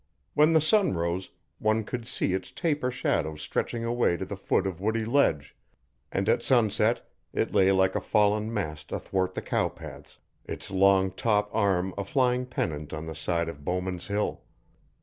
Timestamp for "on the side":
12.93-13.47